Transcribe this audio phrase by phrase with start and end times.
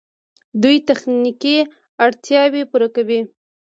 [0.61, 1.57] دوی تخنیکي
[2.03, 3.21] اړتیاوې پوره کوي.